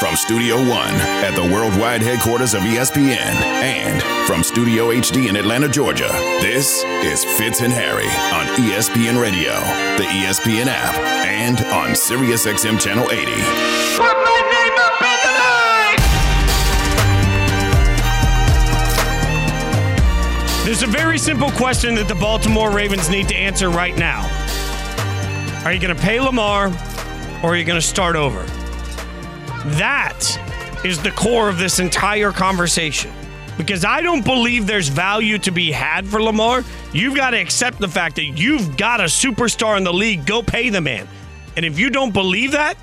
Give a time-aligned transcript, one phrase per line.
[0.00, 5.68] From Studio One at the worldwide headquarters of ESPN and from Studio HD in Atlanta,
[5.68, 6.08] Georgia,
[6.40, 9.52] this is Fitz and Harry on ESPN Radio,
[9.98, 10.94] the ESPN app,
[11.26, 13.26] and on SiriusXM Channel 80.
[13.26, 15.32] Put my name up in the
[20.56, 20.64] line!
[20.64, 24.22] There's a very simple question that the Baltimore Ravens need to answer right now.
[25.66, 26.68] Are you going to pay Lamar
[27.42, 28.46] or are you going to start over?
[29.66, 33.12] That is the core of this entire conversation.
[33.58, 36.64] Because I don't believe there's value to be had for Lamar.
[36.94, 40.24] You've got to accept the fact that you've got a superstar in the league.
[40.24, 41.06] Go pay the man.
[41.56, 42.78] And if you don't believe that,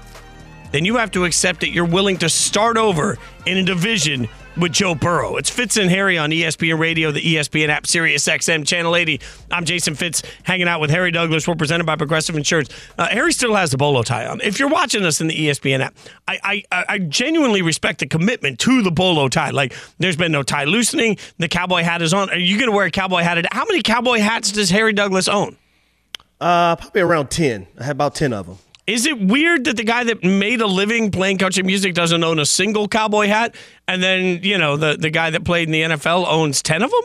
[0.71, 4.27] then you have to accept that you're willing to start over in a division
[4.59, 5.37] with Joe Burrow.
[5.37, 9.21] It's Fitz and Harry on ESPN Radio, the ESPN app, Sirius XM, Channel 80.
[9.51, 11.47] I'm Jason Fitz, hanging out with Harry Douglas.
[11.47, 12.69] We're presented by Progressive Insurance.
[12.97, 14.41] Uh, Harry still has the bolo tie on.
[14.41, 15.95] If you're watching us in the ESPN app,
[16.27, 19.51] I, I, I genuinely respect the commitment to the bolo tie.
[19.51, 21.17] Like, there's been no tie loosening.
[21.37, 22.29] The cowboy hat is on.
[22.29, 23.45] Are you going to wear a cowboy hat?
[23.51, 25.57] How many cowboy hats does Harry Douglas own?
[26.39, 27.67] Uh, probably around 10.
[27.79, 28.57] I have about 10 of them.
[28.87, 32.39] Is it weird that the guy that made a living playing country music doesn't own
[32.39, 33.53] a single cowboy hat,
[33.85, 36.89] and then you know the the guy that played in the NFL owns ten of
[36.89, 37.01] them?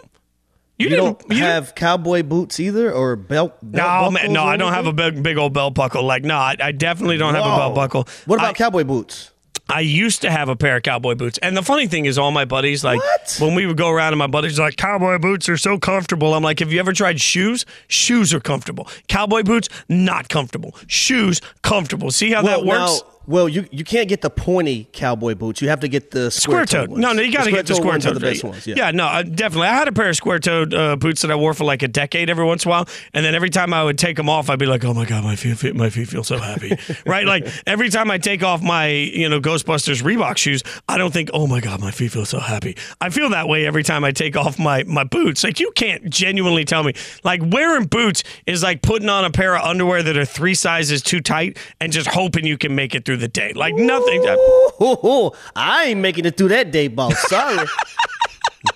[0.78, 3.58] You, don't you have cowboy boots either, or belt?
[3.62, 6.04] belt No, man, no, I don't have a big, big old belt buckle.
[6.04, 8.08] Like, no, I, I definitely don't have a belt buckle.
[8.26, 9.31] What about I, cowboy boots?
[9.72, 12.30] I used to have a pair of cowboy boots, and the funny thing is, all
[12.30, 13.36] my buddies like What?
[13.40, 16.42] when we would go around, and my buddies like, "Cowboy boots are so comfortable." I'm
[16.42, 17.64] like, "Have you ever tried shoes?
[17.88, 18.86] Shoes are comfortable.
[19.08, 20.76] Cowboy boots not comfortable.
[20.86, 22.10] Shoes comfortable.
[22.10, 25.62] See how that now- works." Well, you you can't get the pointy cowboy boots.
[25.62, 26.98] You have to get the square Square toed.
[26.98, 28.16] No, no, you got to get the square toed.
[28.16, 28.66] the best ones.
[28.66, 28.74] Yeah.
[28.76, 29.68] yeah, no, uh, definitely.
[29.68, 31.88] I had a pair of square toed uh, boots that I wore for like a
[31.88, 34.50] decade every once in a while, and then every time I would take them off,
[34.50, 37.26] I'd be like, "Oh my god, my feet, feet- my feet feel so happy." right?
[37.26, 41.30] Like every time I take off my you know Ghostbusters Reebok shoes, I don't think,
[41.32, 44.12] "Oh my god, my feet feel so happy." I feel that way every time I
[44.12, 45.44] take off my my boots.
[45.44, 46.92] Like you can't genuinely tell me
[47.24, 51.02] like wearing boots is like putting on a pair of underwear that are three sizes
[51.02, 53.52] too tight and just hoping you can make it through the day.
[53.54, 54.24] Like nothing.
[54.82, 57.18] Ooh, I ain't making it through that day, boss.
[57.28, 57.66] Sorry.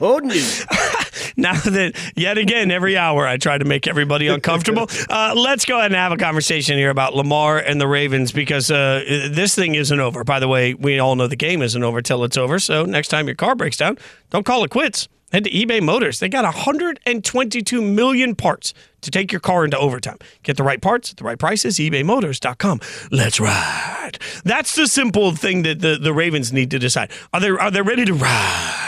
[0.00, 0.34] oh no.
[1.36, 4.88] now that yet again every hour I try to make everybody uncomfortable.
[5.08, 8.70] Uh, let's go ahead and have a conversation here about Lamar and the Ravens because
[8.70, 10.24] uh, this thing isn't over.
[10.24, 12.58] By the way, we all know the game isn't over till it's over.
[12.58, 13.98] So next time your car breaks down,
[14.30, 15.08] don't call it quits.
[15.32, 16.20] Head to eBay Motors.
[16.20, 20.18] They got 122 million parts to take your car into overtime.
[20.44, 21.78] Get the right parts at the right prices.
[21.78, 22.80] ebaymotors.com.
[23.10, 24.18] Let's ride.
[24.44, 27.10] That's the simple thing that the, the Ravens need to decide.
[27.32, 28.85] Are they are they ready to ride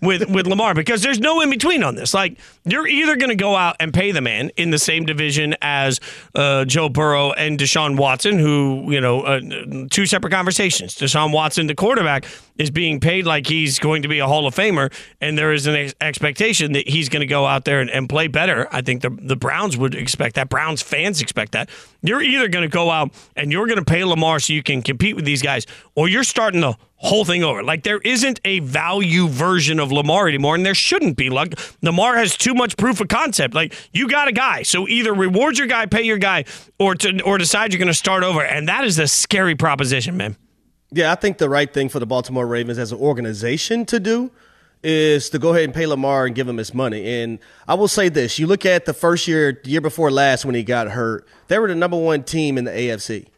[0.00, 0.74] with with Lamar?
[0.74, 2.14] Because there's no in between on this.
[2.14, 5.54] Like you're either going to go out and pay the man in the same division
[5.62, 6.00] as
[6.34, 9.40] uh, Joe Burrow and Deshaun Watson, who you know uh,
[9.90, 10.94] two separate conversations.
[10.94, 12.26] Deshaun Watson, the quarterback,
[12.56, 15.66] is being paid like he's going to be a Hall of Famer, and there is
[15.66, 18.68] an ex- expectation that he's going to go out there and, and play better.
[18.70, 20.48] I think the the Browns would expect that.
[20.48, 21.70] Browns fans expect that.
[22.02, 24.82] You're either going to go out and you're going to pay Lamar so you can
[24.82, 27.62] compete with these guys, or you're starting the whole thing over.
[27.62, 31.30] Like there isn't a value version of Lamar anymore, and there shouldn't be.
[31.30, 33.54] Like Lamar has too much proof of concept.
[33.54, 36.44] Like you got a guy, so either reward your guy, pay your guy,
[36.78, 40.16] or to, or decide you're going to start over, and that is a scary proposition,
[40.16, 40.36] man.
[40.92, 44.30] Yeah, I think the right thing for the Baltimore Ravens as an organization to do
[44.82, 47.22] is to go ahead and pay Lamar and give him his money.
[47.22, 50.54] And I will say this: you look at the first year, year before last, when
[50.54, 53.28] he got hurt, they were the number one team in the AFC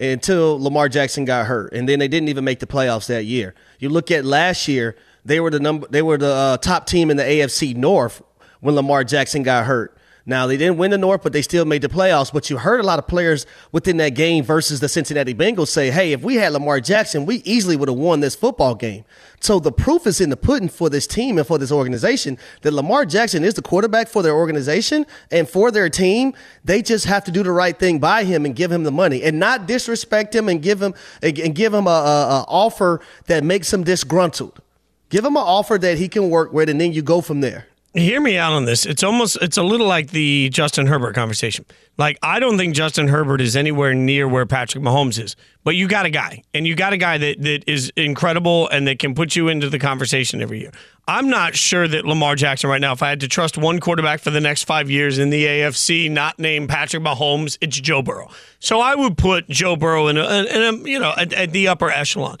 [0.00, 3.54] until Lamar Jackson got hurt, and then they didn't even make the playoffs that year.
[3.78, 7.10] You look at last year; they were the number, they were the uh, top team
[7.10, 8.22] in the AFC North
[8.60, 9.96] when Lamar Jackson got hurt.
[10.26, 12.32] Now they didn't win the North, but they still made the playoffs.
[12.32, 15.90] But you heard a lot of players within that game versus the Cincinnati Bengals say,
[15.90, 19.04] "Hey, if we had Lamar Jackson, we easily would have won this football game."
[19.40, 22.72] So the proof is in the pudding for this team and for this organization that
[22.72, 26.32] Lamar Jackson is the quarterback for their organization and for their team.
[26.64, 29.22] They just have to do the right thing by him and give him the money
[29.22, 33.44] and not disrespect him and give him and give him a, a, a offer that
[33.44, 34.62] makes him disgruntled.
[35.10, 37.66] Give him an offer that he can work with, and then you go from there.
[37.94, 38.86] Hear me out on this.
[38.86, 41.64] It's almost it's a little like the Justin Herbert conversation.
[41.96, 45.36] Like I don't think Justin Herbert is anywhere near where Patrick Mahomes is.
[45.62, 48.88] But you got a guy, and you got a guy that, that is incredible and
[48.88, 50.72] that can put you into the conversation every year.
[51.06, 54.18] I'm not sure that Lamar Jackson right now, if I had to trust one quarterback
[54.18, 58.28] for the next five years in the AFC, not named Patrick Mahomes, it's Joe Burrow.
[58.58, 61.68] So I would put Joe Burrow in a, in a you know at, at the
[61.68, 62.38] upper echelon.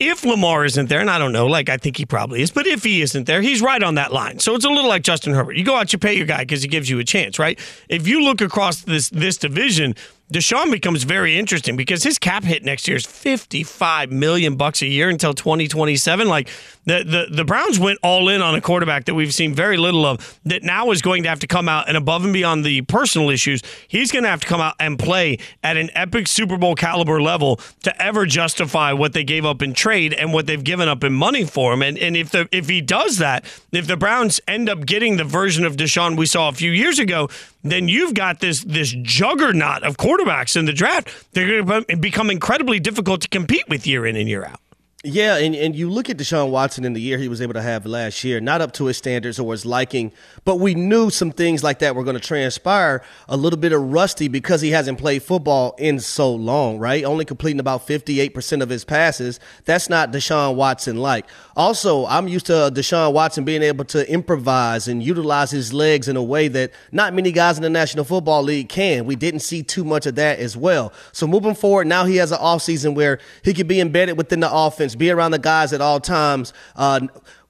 [0.00, 2.66] If Lamar isn't there, and I don't know, like I think he probably is, but
[2.66, 4.38] if he isn't there, he's right on that line.
[4.38, 5.56] So it's a little like Justin Herbert.
[5.56, 7.58] You go out, you pay your guy because he gives you a chance, right?
[7.88, 9.94] If you look across this this division,
[10.32, 14.86] Deshaun becomes very interesting because his cap hit next year is 55 million bucks a
[14.86, 16.26] year until 2027.
[16.26, 16.48] Like
[16.84, 20.06] the, the the Browns went all in on a quarterback that we've seen very little
[20.06, 22.80] of that now is going to have to come out and above and beyond the
[22.82, 26.56] personal issues, he's going to have to come out and play at an epic Super
[26.56, 30.64] Bowl caliber level to ever justify what they gave up in trade and what they've
[30.64, 31.82] given up in money for him.
[31.82, 35.24] And and if the if he does that, if the Browns end up getting the
[35.24, 37.28] version of Deshaun we saw a few years ago,
[37.62, 41.32] then you've got this this juggernaut of quarterbacks in the draft.
[41.32, 44.61] They're going to become incredibly difficult to compete with year in and year out.
[45.04, 47.62] Yeah, and, and you look at Deshaun Watson in the year he was able to
[47.62, 50.12] have last year, not up to his standards or his liking,
[50.44, 53.02] but we knew some things like that were going to transpire.
[53.28, 57.02] A little bit of rusty because he hasn't played football in so long, right?
[57.02, 59.40] Only completing about 58% of his passes.
[59.64, 61.26] That's not Deshaun Watson like.
[61.56, 66.06] Also, I'm used to uh, Deshaun Watson being able to improvise and utilize his legs
[66.06, 69.04] in a way that not many guys in the National Football League can.
[69.06, 70.92] We didn't see too much of that as well.
[71.10, 74.52] So moving forward, now he has an offseason where he could be embedded within the
[74.52, 76.52] offense be around the guys at all times.
[76.76, 77.06] Uh,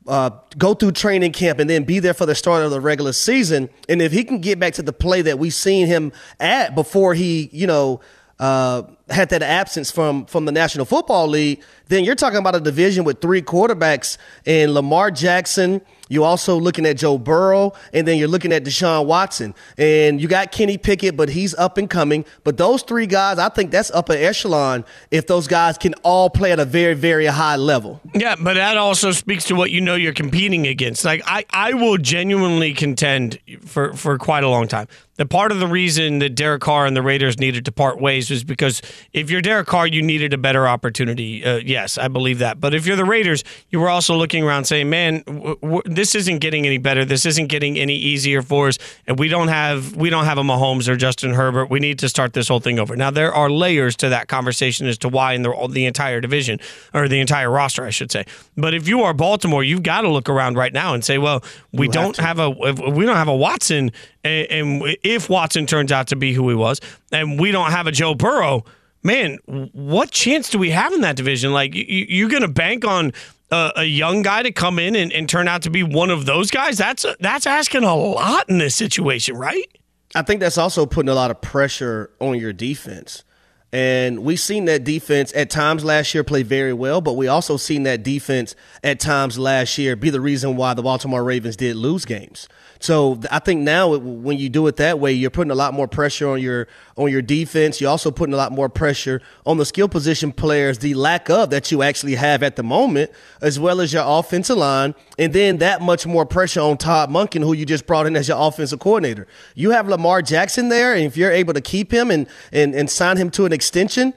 [0.07, 3.13] uh, go through training camp and then be there for the start of the regular
[3.13, 3.69] season.
[3.89, 7.15] And if he can get back to the play that we've seen him at before
[7.15, 8.01] he, you know,
[8.39, 12.61] uh, had that absence from from the National Football League, then you're talking about a
[12.61, 14.17] division with three quarterbacks
[14.47, 15.81] and Lamar Jackson.
[16.09, 20.29] You're also looking at Joe Burrow, and then you're looking at Deshaun Watson, and you
[20.29, 22.27] got Kenny Pickett, but he's up and coming.
[22.45, 26.53] But those three guys, I think that's upper echelon if those guys can all play
[26.53, 27.99] at a very, very high level.
[28.15, 31.03] Yeah, but that also speaks to what you know you're competing against.
[31.03, 35.61] Like I, I will genuinely contend for for quite a long time The part of
[35.61, 38.83] the reason that Derek Carr and the Raiders needed to part ways was because
[39.13, 41.45] if you're Derek Carr, you needed a better opportunity.
[41.45, 42.61] Uh, yes, I believe that.
[42.61, 46.15] But if you're the Raiders, you were also looking around saying, "Man, w- w- this
[46.15, 47.05] isn't getting any better.
[47.05, 50.43] This isn't getting any easier for us, and we don't have we don't have a
[50.43, 51.71] Mahomes or Justin Herbert.
[51.71, 54.87] We need to start this whole thing over." Now there are layers to that conversation
[54.87, 56.59] as to why in the the entire division
[56.93, 58.25] or the entire roster, I should say.
[58.57, 61.43] But if you are Baltimore, you've got to look around right now and say, "Well,
[61.73, 62.51] we You don't have have a
[62.91, 63.93] we don't have a Watson,
[64.25, 67.87] and, and if Watson turns out to be who he was, and we don't have
[67.87, 68.65] a Joe Burrow."
[69.03, 71.53] Man, what chance do we have in that division?
[71.53, 73.13] Like, you, you're going to bank on
[73.51, 76.27] a, a young guy to come in and, and turn out to be one of
[76.27, 76.79] those guys?
[76.79, 79.67] That's that's asking a lot in this situation, right?
[80.15, 83.25] I think that's also putting a lot of pressure on your defense.
[83.73, 87.57] And we've seen that defense at times last year play very well, but we also
[87.57, 91.77] seen that defense at times last year be the reason why the Baltimore Ravens did
[91.77, 92.49] lose games.
[92.83, 95.87] So I think now when you do it that way, you're putting a lot more
[95.87, 97.81] pressure on your on your defense.
[97.81, 101.51] You're also putting a lot more pressure on the skill position players, the lack of
[101.51, 105.59] that you actually have at the moment, as well as your offensive line, and then
[105.59, 108.81] that much more pressure on Todd Monken, who you just brought in as your offensive
[108.81, 109.29] coordinator.
[109.55, 112.91] You have Lamar Jackson there, and if you're able to keep him and and, and
[112.91, 114.13] sign him to an extension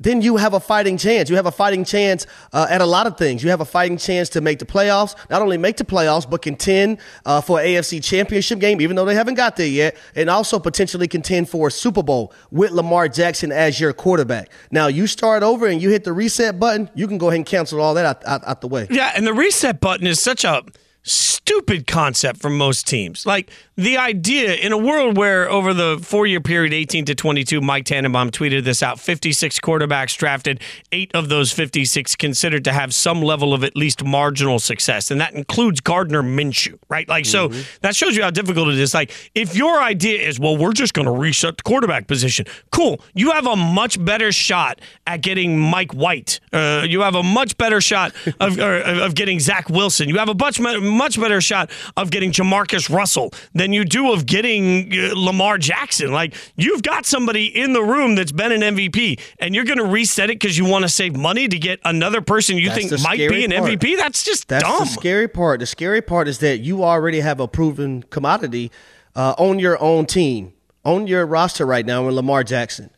[0.00, 1.30] then you have a fighting chance.
[1.30, 3.42] You have a fighting chance uh, at a lot of things.
[3.42, 6.42] You have a fighting chance to make the playoffs, not only make the playoffs, but
[6.42, 10.58] contend uh, for AFC championship game, even though they haven't got there yet, and also
[10.58, 14.50] potentially contend for a Super Bowl with Lamar Jackson as your quarterback.
[14.70, 17.46] Now, you start over and you hit the reset button, you can go ahead and
[17.46, 18.88] cancel all that out, out, out the way.
[18.90, 20.62] Yeah, and the reset button is such a
[21.04, 23.26] stupid concept for most teams.
[23.26, 27.60] Like the idea in a world where over the four year period, 18 to 22,
[27.60, 30.60] Mike Tannenbaum tweeted this out 56 quarterbacks drafted,
[30.92, 35.10] eight of those 56 considered to have some level of at least marginal success.
[35.10, 37.08] And that includes Gardner Minshew, right?
[37.08, 37.48] Like, so
[37.82, 38.94] that shows you how difficult it is.
[38.94, 43.00] Like, if your idea is, well, we're just going to reset the quarterback position, cool.
[43.12, 46.40] You have a much better shot at getting Mike White.
[46.52, 50.08] Uh, you have a much better shot of, or, of getting Zach Wilson.
[50.08, 50.60] You have a much,
[50.94, 56.12] much better shot of getting Jamarcus Russell than you do of getting uh, Lamar Jackson.
[56.12, 59.84] Like you've got somebody in the room that's been an MVP, and you're going to
[59.84, 63.02] reset it because you want to save money to get another person you That's think
[63.02, 63.64] might be an part.
[63.72, 63.96] MVP.
[63.96, 64.80] That's just That's dumb.
[64.80, 65.60] the scary part.
[65.60, 68.70] The scary part is that you already have a proven commodity
[69.16, 70.52] uh, on your own team,
[70.84, 72.90] on your roster right now in Lamar Jackson.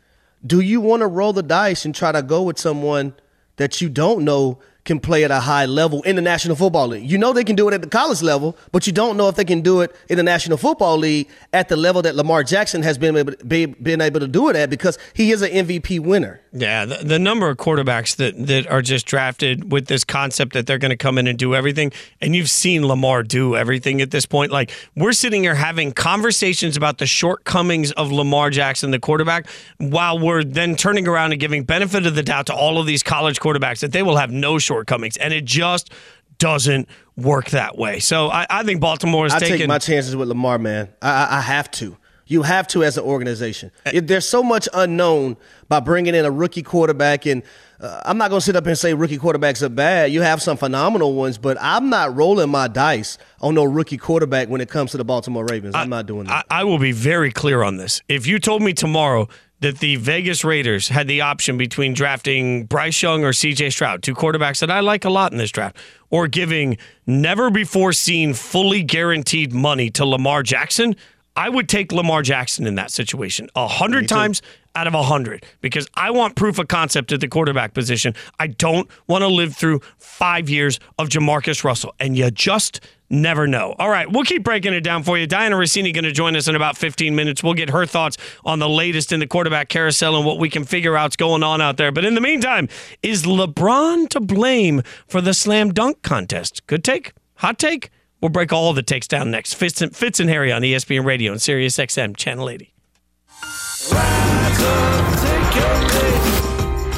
[0.45, 3.13] Do you want to roll the dice and try to go with someone
[3.57, 7.09] that you don't know can play at a high level in the National Football League?
[7.09, 9.35] You know they can do it at the college level, but you don't know if
[9.35, 12.81] they can do it in the National Football League at the level that Lamar Jackson
[12.81, 15.51] has been able to, be, been able to do it at because he is an
[15.51, 16.39] MVP winner.
[16.53, 20.65] Yeah, the, the number of quarterbacks that, that are just drafted with this concept that
[20.65, 21.91] they're going to come in and do everything,
[22.21, 24.51] and you've seen Lamar do everything at this point.
[24.51, 30.17] Like we're sitting here having conversations about the shortcomings of Lamar Jackson, the quarterback, while
[30.17, 33.39] we're then turning around and giving benefit of the doubt to all of these college
[33.39, 35.91] quarterbacks that they will have no shortcomings, and it just
[36.37, 37.99] doesn't work that way.
[37.99, 39.57] So I, I think Baltimore is I taking.
[39.59, 40.89] take my chances with Lamar, man.
[41.01, 43.71] I, I, I have to You have to as an organization.
[43.91, 47.41] It, there's so much unknown by bringing in a rookie quarterback, and
[47.79, 50.11] uh, I'm not going to sit up and say rookie quarterbacks are bad.
[50.11, 54.47] You have some phenomenal ones, but I'm not rolling my dice on no rookie quarterback
[54.49, 55.73] when it comes to the Baltimore Ravens.
[55.73, 56.45] I'm not doing that.
[56.51, 58.01] I, I will be very clear on this.
[58.07, 59.27] If you told me tomorrow
[59.59, 64.13] that the Vegas Raiders had the option between drafting Bryce Young or CJ Stroud, two
[64.13, 65.77] quarterbacks that I like a lot in this draft,
[66.09, 70.95] or giving never before seen fully guaranteed money to Lamar Jackson,
[71.37, 74.41] I would take Lamar Jackson in that situation a hundred times
[74.73, 78.15] out of a hundred because I want proof of concept at the quarterback position.
[78.39, 83.45] I don't want to live through five years of Jamarcus Russell, and you just never
[83.45, 83.75] know.
[83.77, 85.27] All right, we'll keep breaking it down for you.
[85.27, 87.43] Dianna Russini going to join us in about 15 minutes.
[87.43, 90.65] We'll get her thoughts on the latest in the quarterback carousel and what we can
[90.65, 91.91] figure out's going on out there.
[91.91, 92.67] But in the meantime,
[93.03, 96.65] is LeBron to blame for the slam dunk contest?
[96.65, 97.91] Good take, hot take.
[98.21, 99.53] We'll break all the takes down next.
[99.53, 102.73] Fitz and, Fitz and Harry on ESPN Radio and Sirius XM Channel 80.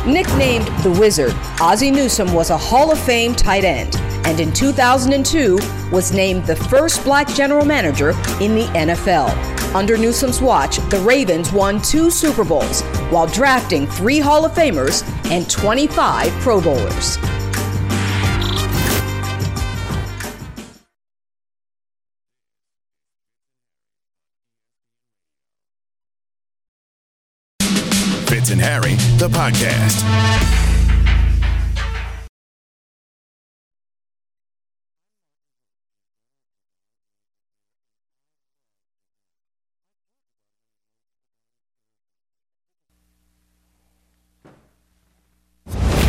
[0.07, 3.95] Nicknamed the Wizard, Ozzie Newsome was a Hall of Fame tight end,
[4.25, 5.59] and in 2002
[5.91, 8.11] was named the first black general manager
[8.41, 9.29] in the NFL.
[9.75, 15.03] Under Newsome's watch, the Ravens won two Super Bowls while drafting three Hall of Famers
[15.29, 17.17] and 25 Pro Bowlers.
[28.49, 30.03] Fitz and Harry, the podcast.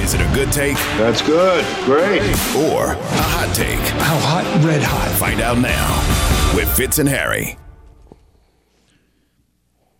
[0.02, 1.64] Is it a good take That's good.
[1.84, 2.22] Great.
[2.56, 3.78] or a hot take?
[3.78, 4.64] How hot?
[4.64, 5.10] Red hot.
[5.18, 7.58] Find out now with Fitz and Harry.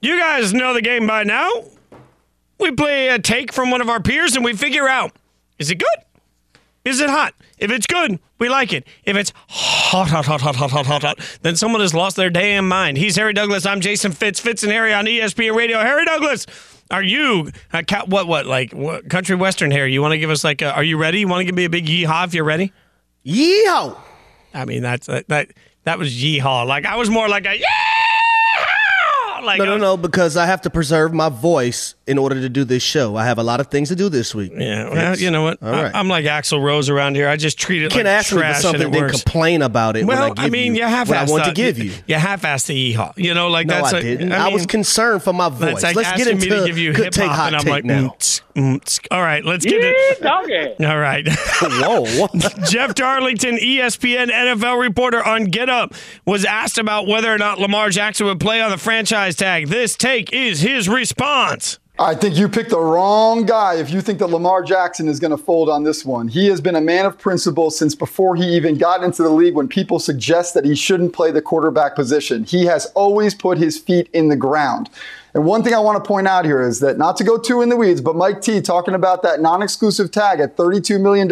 [0.00, 1.50] You guys know the game by now.
[2.61, 5.12] We play a take from one of our peers and we figure out
[5.59, 5.88] is it good?
[6.85, 7.35] Is it hot?
[7.59, 8.87] If it's good, we like it.
[9.05, 12.31] If it's hot, hot, hot, hot, hot, hot, hot, hot, then someone has lost their
[12.31, 12.97] damn mind.
[12.97, 13.67] He's Harry Douglas.
[13.67, 14.40] I'm Jason Fitz.
[14.40, 15.79] Fitz and Harry on ESPN Radio.
[15.81, 16.47] Harry Douglas,
[16.90, 18.26] are you uh, ca- what?
[18.26, 19.93] What like what, country western Harry?
[19.93, 20.62] You want to give us like?
[20.62, 21.21] A, are you ready?
[21.21, 22.73] You want to give me a big yeehaw if you're ready?
[23.26, 23.99] Yeehaw!
[24.55, 25.49] I mean that's that that,
[25.85, 26.67] that was yeehaw.
[26.67, 27.67] Like I was more like a yeah.
[29.43, 32.64] Like No, no, no, because I have to preserve my voice in order to do
[32.64, 33.14] this show.
[33.17, 34.50] I have a lot of things to do this week.
[34.57, 35.21] Yeah, well, Yes.
[35.21, 35.62] you know what?
[35.62, 35.95] All right.
[35.95, 37.29] I, am like Axl Rose around here.
[37.29, 39.62] I just treat it you can't like ask me for something and and then complain
[39.62, 41.55] about it well, when I give mean, you you half what I want to uh,
[41.55, 41.93] give you.
[42.09, 43.12] You half-assed the yeehaw.
[43.17, 43.95] You know, like No, that's.
[43.95, 44.33] I a- didn't.
[44.33, 45.85] I, mean, was concerned for my voice.
[45.85, 47.71] Like Let's get into me to give you good hip take, hot and I'm take
[47.71, 48.17] like, now.
[48.19, 48.43] tsk,
[48.85, 49.07] tsk.
[49.12, 50.26] all right, let's get it.
[50.85, 51.26] All right.
[51.62, 52.26] Whoa!
[52.69, 55.95] Jeff Darlington, ESPN NFL reporter on Get Up,
[56.26, 59.69] was asked about whether or not Lamar Jackson would play on the franchise tag.
[59.69, 61.79] This take is his response.
[62.02, 65.33] I think you picked the wrong guy if you think that Lamar Jackson is going
[65.33, 66.28] to fold on this one.
[66.28, 69.54] He has been a man of principle since before he even got into the league
[69.54, 72.45] when people suggest that he shouldn't play the quarterback position.
[72.45, 74.88] He has always put his feet in the ground.
[75.35, 77.61] And one thing I want to point out here is that not to go too
[77.61, 81.30] in the weeds, but Mike T talking about that non-exclusive tag at $32 million.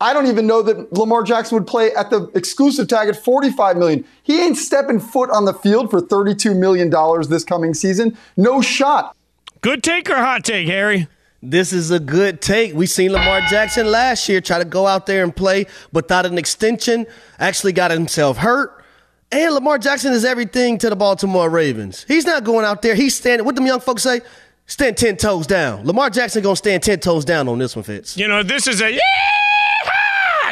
[0.00, 3.76] I don't even know that Lamar Jackson would play at the exclusive tag at 45
[3.76, 4.06] million.
[4.22, 6.88] He ain't stepping foot on the field for $32 million
[7.28, 8.16] this coming season.
[8.38, 9.14] No shot.
[9.60, 11.08] Good take or hot take, Harry?
[11.42, 12.74] This is a good take.
[12.74, 16.38] We seen Lamar Jackson last year try to go out there and play without an
[16.38, 17.06] extension.
[17.38, 18.84] Actually got himself hurt.
[19.30, 22.04] And Lamar Jackson is everything to the Baltimore Ravens.
[22.08, 22.94] He's not going out there.
[22.94, 23.44] He's standing.
[23.44, 24.20] What them young folks say?
[24.66, 25.84] Stand ten toes down.
[25.86, 28.16] Lamar Jackson gonna stand ten toes down on this one, Fitz.
[28.16, 29.00] You know, this is a yeah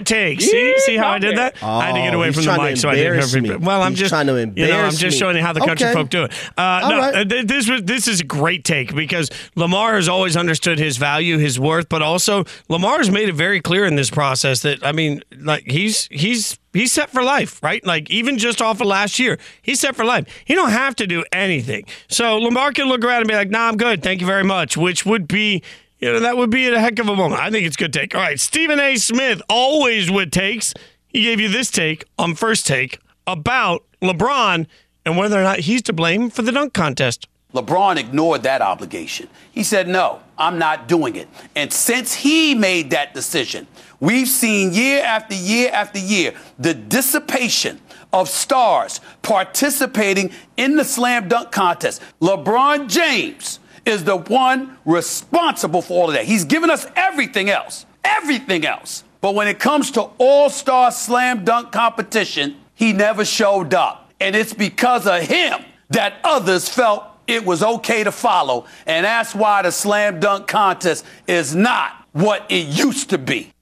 [0.05, 0.41] take.
[0.41, 1.63] See, see how I did that?
[1.63, 3.49] I had to get Oh, away from the mic, so I didn't embarrass hear me.
[3.51, 3.65] people.
[3.67, 5.87] Well, I'm He's just trying to You know, I'm just showing you how the country
[5.87, 5.95] Okay.
[5.95, 6.33] folk do it.
[6.59, 7.29] Uh, no, right.
[7.29, 11.39] th- this was this is a great take because Lamar has always understood his value,
[11.39, 14.93] his worth, but also Lamar has made it very clear in this process that I
[14.93, 17.85] mean, like he's he's he's set for life, right?
[17.87, 20.27] Like even just off of last year, he's set for life.
[20.45, 21.87] He don't have to do anything.
[22.09, 24.03] So Lamar can look around and be like, "Nah, I'm good.
[24.03, 25.63] Thank you very much," which would be.
[25.99, 27.41] You know, that would be a heck of a moment.
[27.41, 28.15] I think it's a good take.
[28.15, 28.39] All right.
[28.39, 28.97] Stephen A.
[28.97, 30.75] Smith, always with takes.
[31.09, 34.67] He gave you this take on first take about LeBron
[35.07, 37.27] and whether or not he's to blame for the dunk contest.
[37.55, 39.29] LeBron ignored that obligation.
[39.51, 41.29] He said, No, I'm not doing it.
[41.55, 43.67] And since he made that decision,
[43.99, 47.81] we've seen year after year after year the dissipation
[48.13, 52.03] of stars participating in the slam dunk contest.
[52.21, 56.25] LeBron James is the one responsible for all of that.
[56.25, 59.05] He's given us everything else, everything else.
[59.21, 64.13] But when it comes to all star slam dunk competition, he never showed up.
[64.21, 68.67] And it's because of him that others felt it was okay to follow.
[68.87, 73.53] And that's why the slam dunk contest is not what it used to be.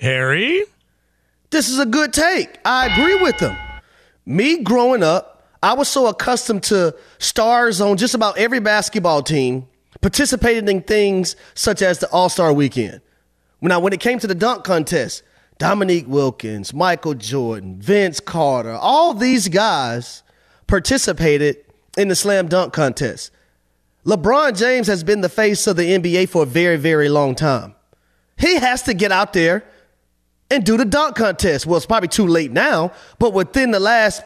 [0.00, 0.64] Harry?
[1.50, 2.58] This is a good take.
[2.64, 3.56] I agree with him.
[4.24, 5.31] Me growing up,
[5.62, 9.68] I was so accustomed to stars on just about every basketball team
[10.00, 13.00] participating in things such as the All Star weekend.
[13.62, 15.22] I when it came to the dunk contest,
[15.58, 20.24] Dominique Wilkins, Michael Jordan, Vince Carter, all these guys
[20.66, 21.58] participated
[21.96, 23.30] in the slam dunk contest.
[24.04, 27.76] LeBron James has been the face of the NBA for a very, very long time.
[28.36, 29.64] He has to get out there
[30.50, 31.66] and do the dunk contest.
[31.66, 32.90] Well, it's probably too late now,
[33.20, 34.24] but within the last,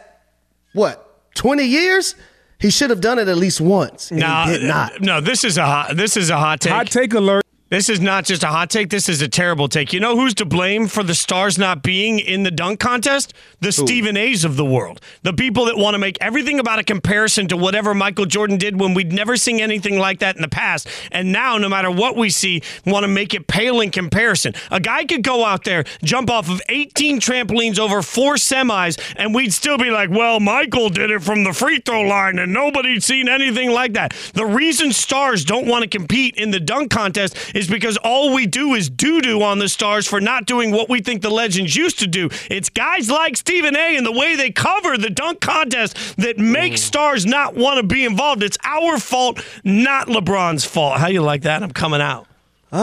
[0.73, 1.06] what,
[1.37, 2.15] 20 years?
[2.59, 4.09] He should have done it at least once.
[4.11, 4.99] And No, he did not.
[4.99, 5.21] no.
[5.21, 5.95] This is a hot.
[5.95, 6.73] This is a hot take.
[6.73, 7.45] Hot take alert.
[7.69, 8.89] This is not just a hot take.
[8.89, 9.91] This is a terrible take.
[9.91, 13.33] You know who's to blame for the stars not being in the dunk contest?
[13.59, 15.01] The Stephen A's of the world.
[15.23, 18.79] The people that want to make everything about a comparison to whatever Michael Jordan did
[18.79, 20.87] when we'd never seen anything like that in the past.
[21.11, 24.53] And now, no matter what we see, want to make it pale in comparison.
[24.71, 29.35] A guy could go out there, jump off of 18 trampolines over four semis, and
[29.35, 33.03] we'd still be like, well, Michael did it from the free throw line, and nobody'd
[33.03, 34.13] seen anything like that.
[34.35, 38.45] The reason stars don't want to compete in the dunk contest is because all we
[38.45, 41.75] do is doo doo on the stars for not doing what we think the legends
[41.75, 42.29] used to do.
[42.51, 43.97] It's guys like Stephen A.
[43.97, 46.77] and the way they cover the dunk contest that make mm.
[46.77, 48.43] stars not want to be involved.
[48.43, 50.99] It's our fault, not LeBron's fault.
[50.99, 51.63] How you like that?
[51.63, 52.27] I'm coming out.
[52.69, 52.77] Uh,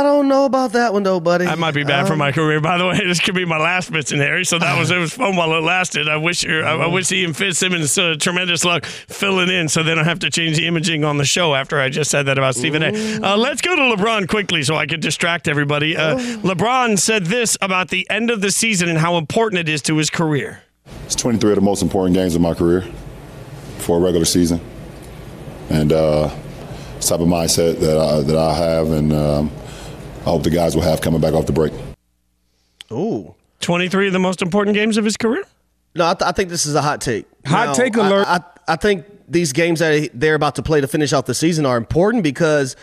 [0.00, 1.44] I don't know about that one though, buddy.
[1.44, 2.58] That might be bad for Um, my career.
[2.58, 4.46] By the way, this could be my last Fitz and Harry.
[4.46, 6.08] So that was it was fun while it lasted.
[6.08, 10.06] I wish I, I wish Ian Fitzsimmons uh, tremendous luck filling in, so they don't
[10.06, 12.82] have to change the imaging on the show after I just said that about Stephen
[12.82, 12.88] A.
[13.22, 15.98] Uh, let's go to LeBron quickly, so I could distract everybody.
[15.98, 19.82] Uh, LeBron said this about the end of the season and how important it is
[19.82, 20.62] to his career.
[21.04, 22.86] It's 23 of the most important games of my career
[23.78, 24.60] for a regular season,
[25.68, 26.45] and uh, it's the
[27.08, 29.50] type of mindset that I, that I have, and um,
[30.20, 31.72] I hope the guys will have coming back off the break.
[32.92, 33.34] Ooh.
[33.60, 35.42] 23 of the most important games of his career?
[35.94, 37.26] No, I, th- I think this is a hot take.
[37.46, 38.26] Hot take I- alert.
[38.28, 41.64] I, I, think these games that they're about to play to finish off the season
[41.66, 42.76] are important because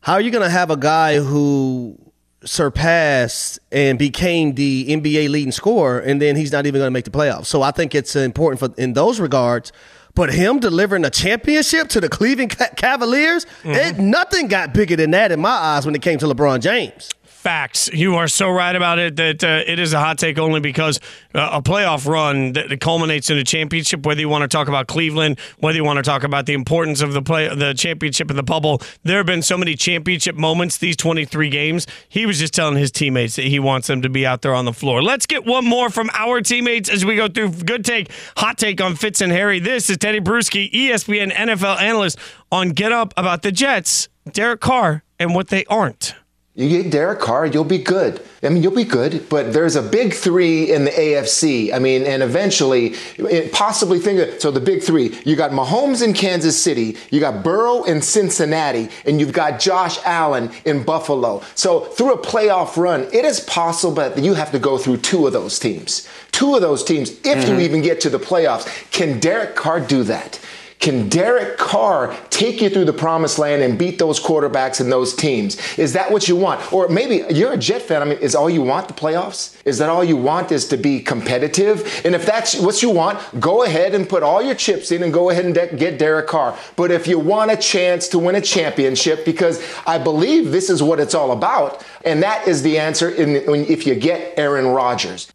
[0.00, 1.98] how are you going to have a guy who
[2.44, 7.04] surpassed and became the NBA leading scorer and then he's not even going to make
[7.04, 7.46] the playoffs?
[7.46, 9.72] So I think it's important for in those regards.
[10.14, 14.10] But him delivering a championship to the Cleveland Ca- Cavaliers, it, mm-hmm.
[14.10, 17.10] nothing got bigger than that in my eyes when it came to LeBron James.
[17.44, 17.90] Facts.
[17.92, 20.98] You are so right about it that uh, it is a hot take only because
[21.34, 24.06] uh, a playoff run that culminates in a championship.
[24.06, 27.02] Whether you want to talk about Cleveland, whether you want to talk about the importance
[27.02, 30.78] of the play, the championship in the bubble, there have been so many championship moments
[30.78, 31.86] these 23 games.
[32.08, 34.64] He was just telling his teammates that he wants them to be out there on
[34.64, 35.02] the floor.
[35.02, 38.80] Let's get one more from our teammates as we go through good take, hot take
[38.80, 39.60] on Fitz and Harry.
[39.60, 42.18] This is Teddy Bruschi, ESPN NFL analyst
[42.50, 46.14] on Get Up about the Jets, Derek Carr, and what they aren't.
[46.56, 48.24] You get Derek Carr, you'll be good.
[48.40, 51.74] I mean, you'll be good, but there's a big three in the AFC.
[51.74, 55.18] I mean, and eventually, it possibly think of so the big three.
[55.24, 59.98] You got Mahomes in Kansas City, you got Burrow in Cincinnati, and you've got Josh
[60.04, 61.42] Allen in Buffalo.
[61.56, 65.26] So through a playoff run, it is possible that you have to go through two
[65.26, 66.08] of those teams.
[66.30, 67.60] Two of those teams, if you mm-hmm.
[67.62, 68.64] even get to the playoffs.
[68.92, 70.38] Can Derek Carr do that?
[70.84, 75.14] Can Derek Carr take you through the promised land and beat those quarterbacks and those
[75.16, 75.56] teams?
[75.78, 76.74] Is that what you want?
[76.74, 78.02] Or maybe you're a Jet fan.
[78.02, 79.56] I mean, is all you want the playoffs?
[79.64, 82.02] Is that all you want is to be competitive?
[82.04, 85.10] And if that's what you want, go ahead and put all your chips in and
[85.10, 86.54] go ahead and de- get Derek Carr.
[86.76, 90.82] But if you want a chance to win a championship, because I believe this is
[90.82, 94.66] what it's all about, and that is the answer in, when, if you get Aaron
[94.66, 95.32] Rodgers.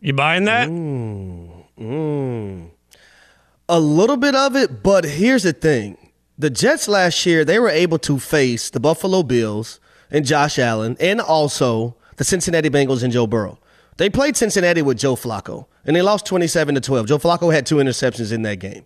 [0.00, 0.70] You buying that?
[0.70, 2.70] Mmm, mmm.
[3.68, 5.96] A little bit of it, but here's the thing.
[6.36, 10.96] The Jets last year, they were able to face the Buffalo Bills and Josh Allen
[11.00, 13.58] and also the Cincinnati Bengals and Joe Burrow.
[13.96, 17.06] They played Cincinnati with Joe Flacco and they lost 27 to 12.
[17.06, 18.84] Joe Flacco had two interceptions in that game.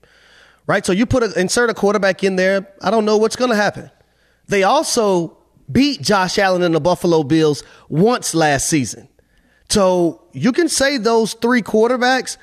[0.66, 0.84] Right?
[0.84, 3.56] So you put a, insert a quarterback in there, I don't know what's going to
[3.56, 3.90] happen.
[4.46, 5.38] They also
[5.70, 9.08] beat Josh Allen and the Buffalo Bills once last season.
[9.70, 12.36] So you can say those three quarterbacks,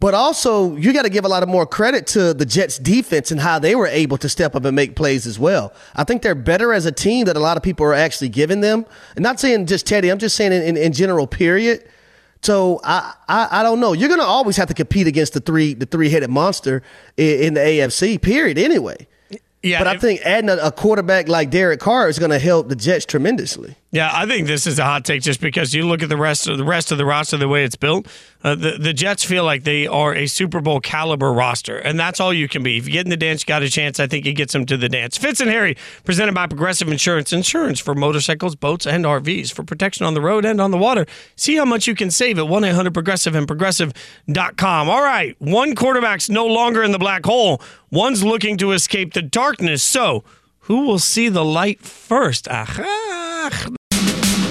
[0.00, 3.30] but also you got to give a lot of more credit to the Jets defense
[3.30, 5.72] and how they were able to step up and make plays as well.
[5.94, 8.62] I think they're better as a team that a lot of people are actually giving
[8.62, 8.86] them.
[9.14, 11.86] And not saying just Teddy, I'm just saying in, in, in general, period.
[12.42, 13.92] So I, I I don't know.
[13.92, 16.82] You're gonna always have to compete against the three the three headed monster
[17.18, 18.20] in, in the AFC.
[18.20, 18.58] Period.
[18.58, 19.06] Anyway.
[19.62, 22.70] Yeah, But I think adding a, a quarterback like Derek Carr is going to help
[22.70, 23.76] the Jets tremendously.
[23.92, 26.46] Yeah, I think this is a hot take just because you look at the rest
[26.46, 28.06] of the rest of the roster the way it's built.
[28.44, 32.20] Uh, the the Jets feel like they are a Super Bowl caliber roster, and that's
[32.20, 32.76] all you can be.
[32.78, 33.98] If you get in the dance, you got a chance.
[33.98, 35.18] I think it gets them to the dance.
[35.18, 37.32] Fitz and Harry, presented by Progressive Insurance.
[37.32, 41.04] Insurance for motorcycles, boats, and RVs for protection on the road and on the water.
[41.34, 44.88] See how much you can save at one eight hundred Progressive and Progressive.com.
[44.88, 47.60] All right, one quarterback's no longer in the black hole.
[47.90, 49.82] One's looking to escape the darkness.
[49.82, 50.22] So.
[50.64, 52.46] Who will see the light first?
[52.46, 53.70] Aha.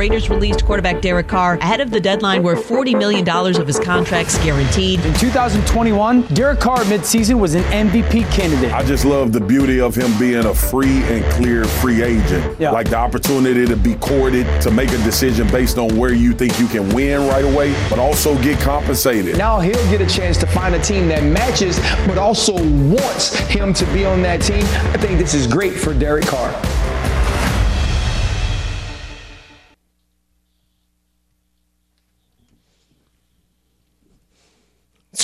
[0.00, 4.38] Raiders released quarterback Derek Carr ahead of the deadline where $40 million of his contract's
[4.38, 4.98] guaranteed.
[5.04, 8.72] In 2021, Derek Carr midseason was an MVP candidate.
[8.72, 12.58] I just love the beauty of him being a free and clear free agent.
[12.58, 12.70] Yeah.
[12.70, 16.58] Like the opportunity to be courted, to make a decision based on where you think
[16.58, 19.36] you can win right away, but also get compensated.
[19.36, 23.74] Now he'll get a chance to find a team that matches, but also wants him
[23.74, 24.64] to be on that team.
[24.64, 26.58] I think this is great for Derek Carr.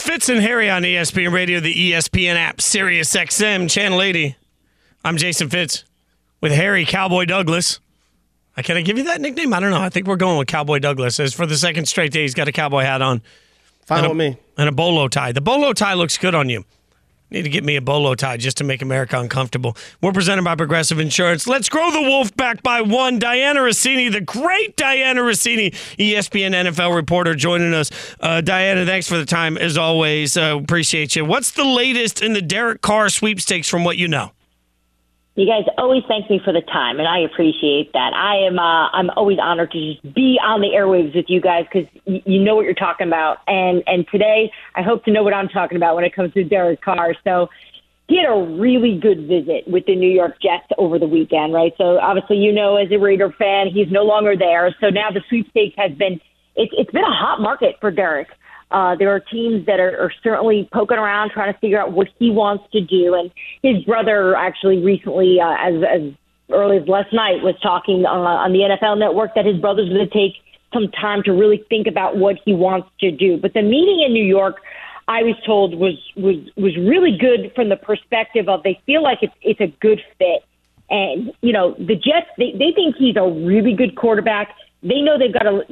[0.06, 4.36] Fitz and Harry on ESPN Radio, the ESPN app, Sirius XM, Channel 80.
[5.04, 5.82] I'm Jason Fitz
[6.40, 7.80] with Harry Cowboy Douglas.
[8.56, 9.52] Uh, Can I give you that nickname?
[9.52, 9.80] I don't know.
[9.80, 11.18] I think we're going with Cowboy Douglas.
[11.18, 13.20] As for the second straight day, he's got a cowboy hat on.
[13.84, 14.38] Fine a, with me.
[14.56, 15.32] And a bolo tie.
[15.32, 16.64] The bolo tie looks good on you.
[17.30, 19.76] Need to get me a bolo tie just to make America uncomfortable.
[20.00, 21.48] We're presented by Progressive Insurance.
[21.48, 23.18] Let's grow the wolf back by one.
[23.18, 27.90] Dianna Russini, the great Dianna Russini, ESPN NFL reporter, joining us.
[28.20, 30.36] Uh, Dianna, thanks for the time as always.
[30.36, 31.24] Uh, appreciate you.
[31.24, 34.30] What's the latest in the Derek Carr sweepstakes from what you know?
[35.36, 38.14] You guys always thank me for the time, and I appreciate that.
[38.14, 41.66] I am uh, I'm always honored to just be on the airwaves with you guys
[41.70, 43.38] because y- you know what you're talking about.
[43.46, 46.42] And and today I hope to know what I'm talking about when it comes to
[46.42, 47.14] Derek Carr.
[47.22, 47.50] So
[48.08, 51.74] he had a really good visit with the New York Jets over the weekend, right?
[51.76, 54.74] So obviously you know as a Raider fan he's no longer there.
[54.80, 56.18] So now the sweepstakes has been
[56.54, 58.28] it's it's been a hot market for Derek.
[58.70, 62.08] Uh, there are teams that are, are certainly poking around trying to figure out what
[62.18, 63.14] he wants to do.
[63.14, 63.30] And
[63.62, 66.12] his brother actually recently, uh, as, as
[66.50, 70.08] early as last night, was talking uh, on the NFL network that his brother's going
[70.08, 70.34] to take
[70.72, 73.36] some time to really think about what he wants to do.
[73.36, 74.60] But the meeting in New York,
[75.08, 79.18] I was told, was was was really good from the perspective of they feel like
[79.22, 80.44] it's it's a good fit.
[80.90, 84.54] And you know, the Jets they they think he's a really good quarterback.
[84.82, 85.62] They know they've got a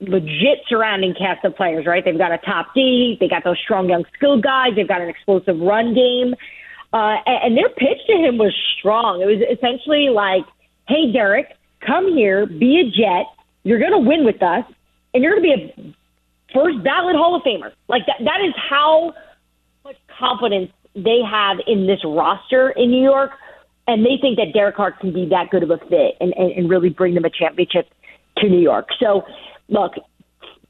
[0.00, 2.04] legit surrounding cast of players, right?
[2.04, 5.08] They've got a top D, they got those strong young skill guys, they've got an
[5.08, 6.34] explosive run game.
[6.92, 9.20] Uh, and, and their pitch to him was strong.
[9.20, 10.44] It was essentially like,
[10.88, 13.26] hey, Derek, come here, be a Jet.
[13.64, 14.64] You're going to win with us,
[15.12, 17.72] and you're going to be a first ballot Hall of Famer.
[17.88, 19.14] Like that, that is how
[19.84, 23.32] much confidence they have in this roster in New York.
[23.88, 26.52] And they think that Derek Carr can be that good of a fit and, and,
[26.52, 27.88] and really bring them a championship
[28.38, 28.88] to New York.
[28.98, 29.22] So,
[29.68, 29.92] look,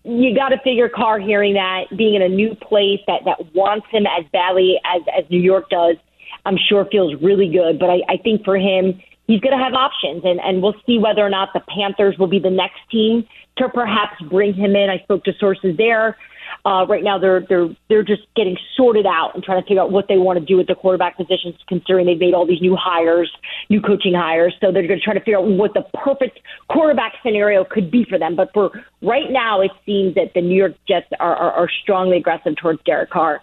[0.04, 3.86] you got to figure Carr hearing that, being in a new place that, that wants
[3.90, 5.96] him as badly as, as New York does,
[6.44, 7.78] I'm sure feels really good.
[7.78, 10.98] But I, I think for him, he's going to have options, and, and we'll see
[10.98, 13.26] whether or not the Panthers will be the next team
[13.58, 14.90] to perhaps bring him in.
[14.90, 16.16] I spoke to sources there.
[16.64, 19.90] Uh, right now, they're they're they're just getting sorted out and trying to figure out
[19.90, 22.76] what they want to do with the quarterback positions, considering they've made all these new
[22.76, 23.30] hires,
[23.70, 24.54] new coaching hires.
[24.60, 28.04] So they're going to try to figure out what the perfect quarterback scenario could be
[28.04, 28.36] for them.
[28.36, 28.70] But for
[29.02, 32.82] right now, it seems that the New York Jets are, are, are strongly aggressive towards
[32.84, 33.42] Derek Carr.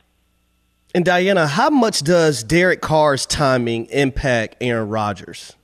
[0.95, 5.55] And Diana, how much does Derek Carr's timing impact Aaron Rodgers?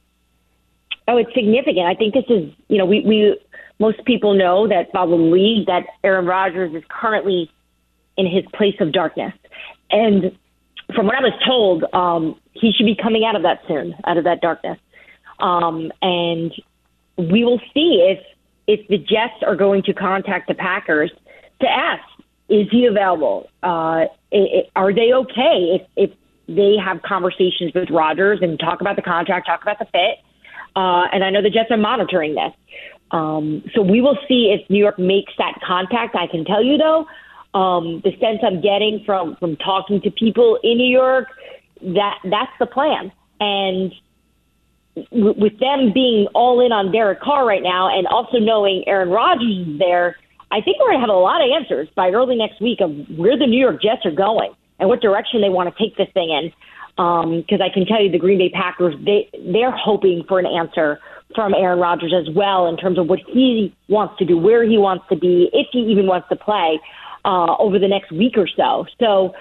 [1.08, 1.86] Oh, it's significant.
[1.86, 3.40] I think this is, you know, we, we
[3.80, 7.50] most people know that the league that Aaron Rodgers is currently
[8.18, 9.34] in his place of darkness.
[9.90, 10.38] And
[10.94, 14.18] from what I was told, um, he should be coming out of that soon, out
[14.18, 14.78] of that darkness.
[15.40, 16.54] Um, and
[17.18, 18.20] we will see if
[18.68, 21.12] if the Jets are going to contact the Packers
[21.60, 22.04] to ask,
[22.50, 23.50] is he available?
[23.64, 24.06] Uh,
[24.76, 26.12] are they okay if if
[26.48, 30.20] they have conversations with Rodgers and talk about the contract, talk about the fit?
[30.76, 32.54] Uh, and I know the Jets are monitoring this.
[33.12, 36.16] Um, so we will see if New York makes that contact.
[36.16, 37.08] I can tell you though,
[37.54, 41.28] um, the sense I'm getting from from talking to people in New York
[41.82, 43.12] that that's the plan.
[43.40, 43.94] And
[45.12, 49.10] w- with them being all in on Derek Carr right now, and also knowing Aaron
[49.10, 50.18] Rodgers is there,
[50.52, 52.92] I think we're going to have a lot of answers by early next week of
[53.18, 56.10] where the New York Jets are going and what direction they want to take this
[56.14, 56.54] thing in.
[56.96, 61.00] Because I can tell you, the Green Bay Packers they they're hoping for an answer
[61.36, 64.78] from Aaron Rodgers as well in terms of what he wants to do, where he
[64.78, 66.80] wants to be, if he even wants to play.
[67.26, 68.86] uh, over the next week or so.
[69.00, 69.36] So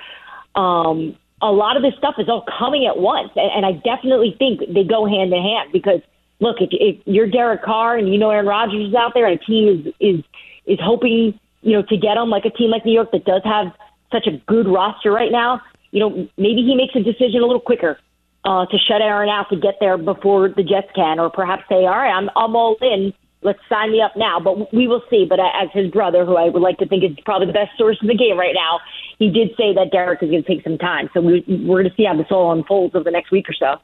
[0.60, 4.34] um, a lot of this stuff is all coming at once, and, and I definitely
[4.38, 6.00] think they go hand in hand because
[6.40, 9.40] look, if, if you're Derek Carr and you know Aaron Rodgers is out there, and
[9.40, 10.24] a team is is
[10.66, 13.42] is hoping you know to get him, like a team like New York that does
[13.44, 13.72] have
[14.10, 17.60] such a good roster right now, you know maybe he makes a decision a little
[17.60, 17.98] quicker
[18.44, 21.86] uh, to shut Aaron out to get there before the Jets can, or perhaps say,
[21.86, 23.12] all right, I'm I'm all in.
[23.40, 24.40] Let's sign me up now.
[24.40, 25.24] But we will see.
[25.28, 27.98] But as his brother, who I would like to think is probably the best source
[28.02, 28.80] in the game right now,
[29.18, 31.08] he did say that Derek is going to take some time.
[31.14, 33.54] So we, we're going to see how this all unfolds over the next week or
[33.54, 33.76] so.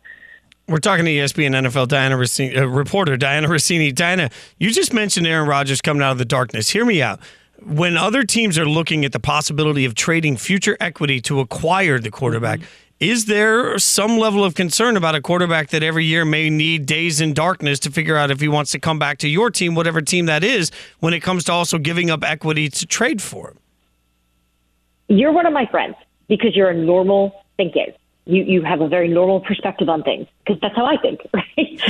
[0.66, 3.92] We're talking to ESPN NFL Dianna Russini, uh, reporter Dianna Russini.
[3.92, 6.70] Dianna, you just mentioned Aaron Rodgers coming out of the darkness.
[6.70, 7.20] Hear me out.
[7.62, 12.10] When other teams are looking at the possibility of trading future equity to acquire the
[12.10, 12.60] quarterback,
[13.10, 17.20] is there some level of concern about a quarterback that every year may need days
[17.20, 20.00] in darkness to figure out if he wants to come back to your team, whatever
[20.00, 23.58] team that is, when it comes to also giving up equity to trade for him?
[25.08, 25.96] You're one of my friends
[26.28, 27.92] because you're a normal thinker.
[28.26, 31.80] You you have a very normal perspective on things because that's how I think, right?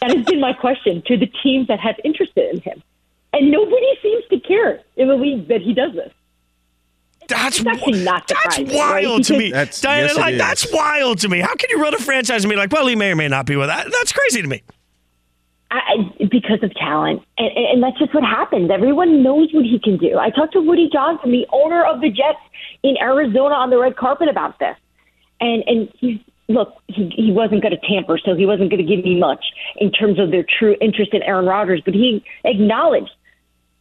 [0.00, 2.80] That has been my question to the teams that have interested in him,
[3.32, 6.12] and nobody seems to care in the league that he does this.
[7.28, 9.24] That's it's actually not That's wild right?
[9.24, 9.50] to me.
[9.52, 11.40] That's- Dianna, yes, like that's wild to me.
[11.40, 13.46] How can you run a franchise and be like, well, he may or may not
[13.46, 13.86] be with that?
[13.90, 14.62] That's crazy to me.
[15.70, 15.96] I,
[16.30, 18.70] because of talent, and, and that's just what happens.
[18.70, 20.18] Everyone knows what he can do.
[20.18, 22.38] I talked to Woody Johnson, the owner of the Jets
[22.82, 24.76] in Arizona, on the red carpet about this,
[25.40, 28.96] and and he's look, he he wasn't going to tamper, so he wasn't going to
[28.96, 29.44] give me much
[29.78, 33.10] in terms of their true interest in Aaron Rodgers, but he acknowledged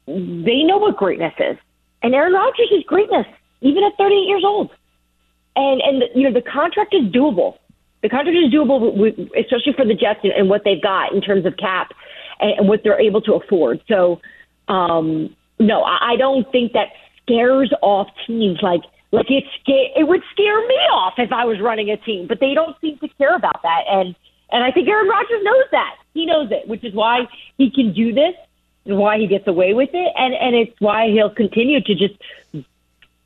[0.07, 1.57] they know what greatness is,
[2.03, 3.25] and Aaron Rodgers is greatness,
[3.61, 4.71] even at 38 years old,
[5.55, 7.57] and and you know the contract is doable.
[8.01, 11.55] The contract is doable, especially for the Jets and, what they've got in terms of
[11.57, 11.91] cap
[12.39, 13.79] and, what they're able to afford.
[13.87, 14.19] So,
[14.67, 16.87] um, no, I, don't think that
[17.21, 21.59] scares off teams like like it sca- it would scare me off if I was
[21.61, 23.83] running a team, but they don't seem to care about that.
[23.87, 24.15] And
[24.51, 25.95] and I think Aaron Rodgers knows that.
[26.13, 28.33] He knows it, which is why he can do this
[28.83, 32.15] why he gets away with it, and and it's why he'll continue to just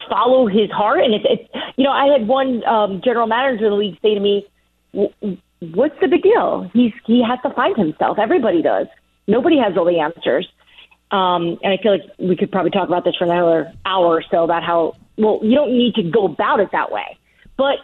[0.10, 1.02] follow his heart.
[1.02, 4.14] And it's, it's you know, I had one um, general manager in the league say
[4.14, 4.46] to me,
[4.94, 5.38] "W-
[5.74, 6.70] "What's the big deal?
[6.74, 8.20] He's he has to find himself.
[8.20, 8.88] Everybody does.
[9.28, 10.48] Nobody has all the answers."
[11.12, 14.24] Um, and I feel like we could probably talk about this for another hour or
[14.30, 17.18] so about how well you don't need to go about it that way,
[17.58, 17.78] but.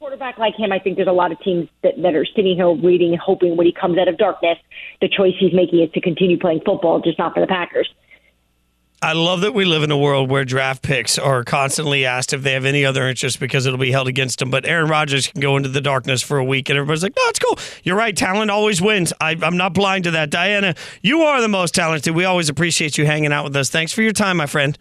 [0.00, 0.72] Quarterback like him.
[0.72, 3.54] I think there's a lot of teams that, that are sitting here waiting and hoping
[3.58, 4.56] when he comes out of darkness,
[5.02, 7.86] the choice he's making is to continue playing football, just not for the Packers.
[9.02, 12.42] I love that we live in a world where draft picks are constantly asked if
[12.42, 14.50] they have any other interest because it'll be held against them.
[14.50, 17.22] But Aaron Rodgers can go into the darkness for a week and everybody's like, no,
[17.26, 17.58] it's cool.
[17.82, 18.16] You're right.
[18.16, 19.12] Talent always wins.
[19.20, 20.30] I, I'm not blind to that.
[20.30, 22.14] Dianna, you are the most talented.
[22.14, 23.68] We always appreciate you hanging out with us.
[23.68, 24.78] Thanks for your time, my friend.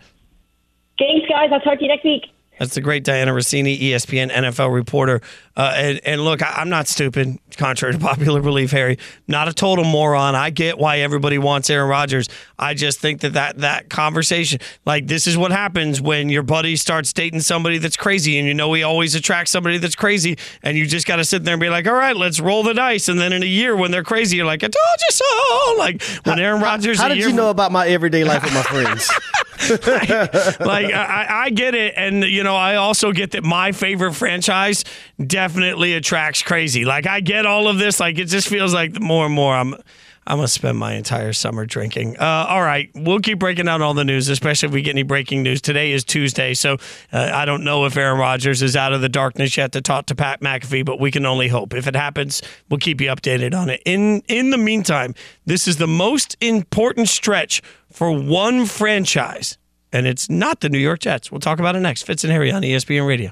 [0.98, 1.50] Thanks, guys.
[1.52, 2.24] I'll talk to you next week.
[2.60, 5.22] That's the great Dianna Russini, ESPN NFL reporter.
[5.56, 8.98] Uh, and, and look, I, I'm not stupid, contrary to popular belief, Harry.
[9.28, 10.36] Not a total moron.
[10.36, 12.28] I get why everybody wants Aaron Rodgers.
[12.58, 16.76] I just think that that, that conversation, like this is what happens when your buddy
[16.76, 20.78] starts dating somebody that's crazy, and you know he always attracts somebody that's crazy, and
[20.78, 23.08] you just got to sit there and be like, all right, let's roll the dice.
[23.08, 25.76] And then in a year when they're crazy, you're like, I told you so.
[25.78, 28.54] Like when Aaron Rodgers, How a did year you know about my everyday life with
[28.54, 29.10] my friends?
[29.70, 34.86] like I, I get it, and you know I also get that my favorite franchise
[35.26, 36.86] definitely attracts crazy.
[36.86, 38.00] Like I get all of this.
[38.00, 39.76] Like it just feels like the more and more I'm.
[40.30, 42.18] I'm gonna spend my entire summer drinking.
[42.20, 45.02] Uh, all right, we'll keep breaking out all the news, especially if we get any
[45.02, 45.60] breaking news.
[45.60, 46.78] Today is Tuesday, so
[47.12, 50.06] uh, I don't know if Aaron Rodgers is out of the darkness yet to talk
[50.06, 51.74] to Pat McAfee, but we can only hope.
[51.74, 53.82] If it happens, we'll keep you updated on it.
[53.86, 55.16] In in the meantime,
[55.48, 59.58] this is the most important stretch for one franchise,
[59.92, 61.32] and it's not the New York Jets.
[61.32, 62.04] We'll talk about it next.
[62.04, 63.32] Fitz and Harry on ESPN Radio.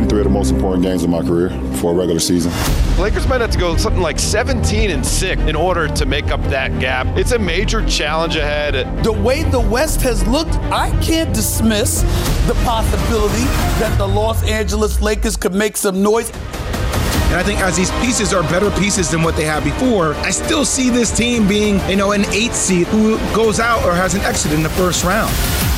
[0.00, 2.50] 23 of the most important games of my career for a regular season.
[2.98, 6.42] Lakers might have to go something like 17 and 6 in order to make up
[6.44, 7.06] that gap.
[7.18, 9.04] It's a major challenge ahead.
[9.04, 12.00] The way the West has looked, I can't dismiss
[12.46, 13.44] the possibility
[13.78, 16.30] that the Los Angeles Lakers could make some noise.
[16.30, 20.30] And I think as these pieces are better pieces than what they had before, I
[20.30, 24.14] still see this team being, you know, an eight seed who goes out or has
[24.14, 25.30] an exit in the first round.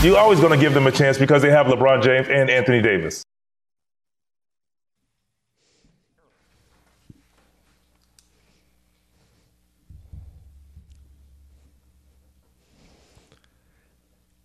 [0.05, 2.81] You're always going to give them a chance because they have LeBron James and Anthony
[2.81, 3.25] Davis.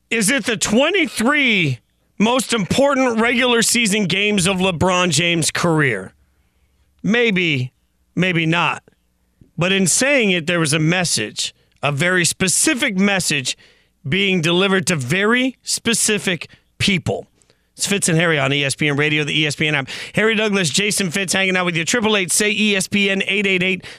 [0.10, 1.80] Is it the 23
[2.17, 6.13] most important regular season games of LeBron James' career?
[7.04, 7.74] Maybe,
[8.15, 8.84] maybe not.
[9.58, 13.58] But in saying it, there was a message, a very specific message
[14.08, 17.28] being delivered to very specific people.
[17.78, 19.88] It's Fitz and Harry on ESPN Radio, the ESPN app.
[20.16, 21.86] Harry Douglas, Jason Fitz hanging out with you.
[21.86, 23.24] Triple eight say ESPN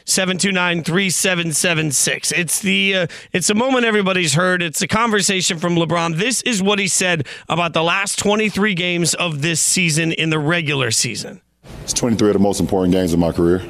[0.04, 2.32] 888-729-3776.
[2.36, 4.64] It's the uh, it's a moment everybody's heard.
[4.64, 6.16] It's a conversation from LeBron.
[6.16, 10.40] This is what he said about the last 23 games of this season in the
[10.40, 11.40] regular season.
[11.84, 13.60] It's 23 of the most important games of my career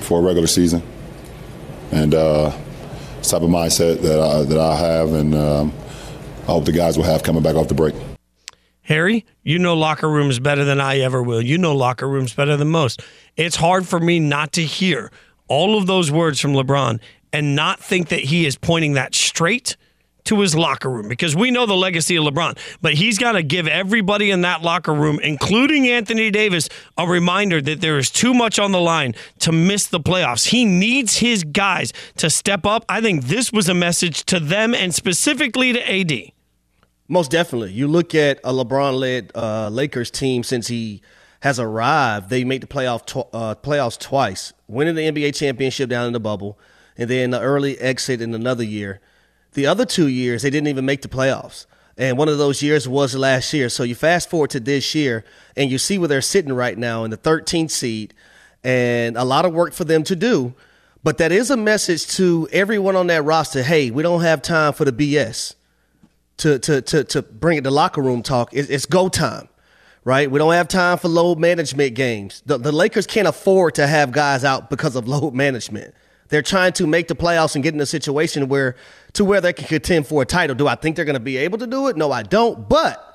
[0.00, 0.82] for a regular season,
[1.92, 2.50] and uh,
[3.22, 5.72] type of mindset that I, that I have, and um,
[6.42, 7.94] I hope the guys will have coming back off the break.
[8.82, 11.40] Harry, you know locker rooms better than I ever will.
[11.40, 13.02] You know locker rooms better than most.
[13.36, 15.10] It's hard for me not to hear
[15.48, 17.00] all of those words from LeBron
[17.32, 19.76] and not think that he is pointing that straight
[20.24, 22.56] to his locker room because we know the legacy of LeBron.
[22.80, 27.60] But he's got to give everybody in that locker room, including Anthony Davis, a reminder
[27.60, 30.48] that there is too much on the line to miss the playoffs.
[30.48, 32.84] He needs his guys to step up.
[32.88, 36.32] I think this was a message to them and specifically to AD.
[37.12, 37.72] Most definitely.
[37.72, 41.02] You look at a LeBron led uh, Lakers team since he
[41.40, 46.06] has arrived, they made the playoff tw- uh, playoffs twice, winning the NBA championship down
[46.06, 46.58] in the bubble,
[46.96, 48.98] and then the early exit in another year.
[49.52, 51.66] The other two years, they didn't even make the playoffs.
[51.98, 53.68] And one of those years was last year.
[53.68, 55.22] So you fast forward to this year,
[55.54, 58.14] and you see where they're sitting right now in the 13th seed,
[58.64, 60.54] and a lot of work for them to do.
[61.04, 64.72] But that is a message to everyone on that roster hey, we don't have time
[64.72, 65.56] for the BS
[66.38, 68.50] to to to to bring it to locker room talk.
[68.52, 69.48] It's, it's go time,
[70.04, 70.30] right?
[70.30, 72.42] We don't have time for load management games.
[72.46, 75.94] The, the Lakers can't afford to have guys out because of load management.
[76.28, 78.76] They're trying to make the playoffs and get in a situation where
[79.12, 80.56] to where they can contend for a title.
[80.56, 81.96] Do I think they're going to be able to do it?
[81.96, 82.68] No, I don't.
[82.68, 83.12] But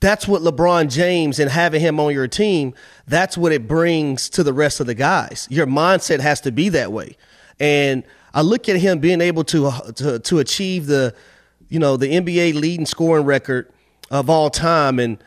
[0.00, 2.74] that's what LeBron James and having him on your team,
[3.06, 5.48] that's what it brings to the rest of the guys.
[5.50, 7.16] Your mindset has to be that way.
[7.58, 11.14] And I look at him being able to to, to achieve the
[11.68, 13.70] you know, the NBA leading scoring record
[14.10, 14.98] of all time.
[14.98, 15.18] And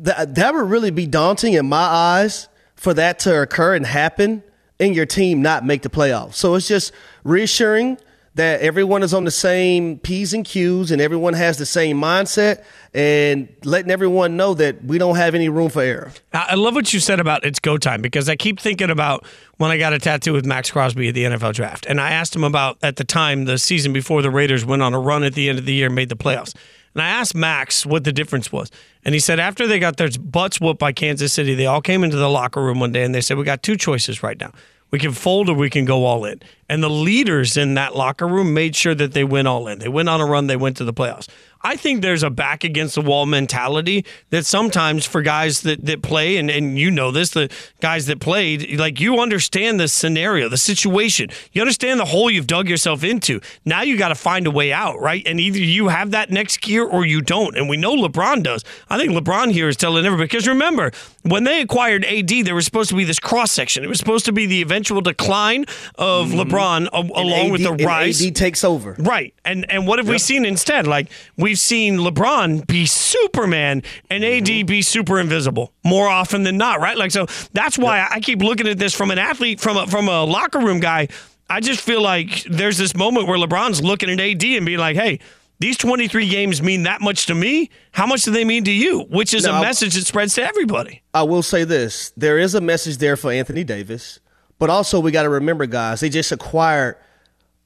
[0.00, 4.42] that, that would really be daunting in my eyes for that to occur and happen
[4.78, 6.34] and your team not make the playoffs.
[6.34, 6.92] So it's just
[7.24, 7.98] reassuring
[8.36, 12.62] that everyone is on the same P's and Q's and everyone has the same mindset
[12.92, 16.12] and letting everyone know that we don't have any room for error.
[16.34, 19.24] I love what you said about it's go time because I keep thinking about
[19.56, 21.86] when I got a tattoo with Maxx Crosby at the NFL draft.
[21.86, 24.92] And I asked him about at the time, the season before the Raiders went on
[24.92, 26.54] a run at the end of the year and made the playoffs.
[26.94, 28.70] And I asked Maxx what the difference was.
[29.02, 32.04] And he said after they got their butts whooped by Kansas City, they all came
[32.04, 34.52] into the locker room one day and they said, We got two choices right now.
[34.90, 36.40] We can fold or we can go all in.
[36.68, 39.78] And the leaders in that locker room made sure that they went all in.
[39.78, 41.28] They went on a run, they went to the playoffs.
[41.62, 46.02] I think there's a back against the wall mentality that sometimes for guys that, that
[46.02, 50.48] play, and, and you know this, the guys that played, like you understand the scenario,
[50.48, 51.30] the situation.
[51.52, 53.40] You understand the hole you've dug yourself into.
[53.64, 55.22] Now you got to find a way out, right?
[55.26, 57.56] And either you have that next gear or you don't.
[57.56, 58.64] And we know LeBron does.
[58.88, 60.92] I think LeBron here is telling everybody, because remember,
[61.22, 63.82] when they acquired AD, there was supposed to be this cross section.
[63.82, 65.64] It was supposed to be the eventual decline
[65.96, 66.40] of mm-hmm.
[66.40, 68.24] LeBron a, along AD, with the rise.
[68.24, 68.94] AD takes over.
[68.98, 69.34] Right.
[69.46, 70.14] And and what have yep.
[70.14, 70.86] we seen instead?
[70.86, 74.66] Like we've seen LeBron be Superman and AD Mm-hmm.
[74.66, 76.96] be super invisible more often than not, right?
[76.96, 78.08] Like so that's why yep.
[78.12, 81.08] I keep looking at this from an athlete from a from a locker room guy.
[81.48, 84.96] I just feel like there's this moment where LeBron's looking at AD and being like,
[84.96, 85.20] "Hey,
[85.60, 87.70] these 23 games mean that much to me.
[87.92, 90.42] How much do they mean to you?" Which is now, a message that spreads to
[90.42, 91.02] everybody.
[91.14, 94.18] I will say this: there is a message there for Anthony Davis,
[94.58, 96.96] but also we got to remember, guys, they just acquired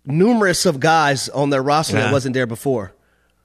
[0.05, 2.05] numerous of guys on their roster yeah.
[2.05, 2.95] that wasn't there before.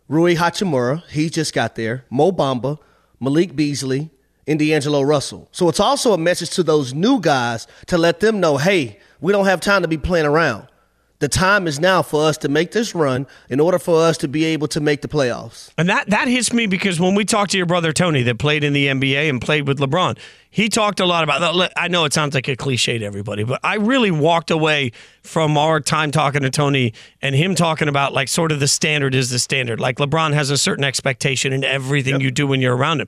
[0.08, 2.06] Rui Hachimura, he just got there.
[2.10, 2.78] Mo Bamba,
[3.20, 4.12] Malik Beasley,
[4.48, 5.48] and D'Angelo Russell.
[5.52, 9.32] So it's also a message to those new guys to let them know, hey, we
[9.32, 10.68] don't have time to be playing around.
[11.20, 14.28] The time is now for us to make this run in order for us to
[14.28, 15.72] be able to make the playoffs.
[15.78, 18.64] And that that hits me because when we talked to your brother Toney that played
[18.64, 20.18] in the NBA and played with LeBron,
[20.50, 23.60] he talked a lot about I know it sounds like a cliche to everybody, but
[23.64, 24.92] I really walked away
[25.22, 29.16] from our time talking to Toney and him talking about like sort of the standard
[29.16, 29.80] is the standard.
[29.80, 32.22] Like LeBron has a certain expectation in everything yep.
[32.22, 33.08] you do when you're around him.